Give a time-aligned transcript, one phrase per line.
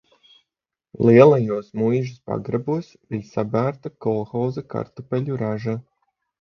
[1.09, 5.81] Lielajos muižas pagrabos bija sabērta kolhoza kartupeļu raža.